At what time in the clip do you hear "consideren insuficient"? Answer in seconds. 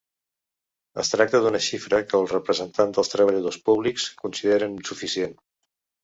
4.23-5.37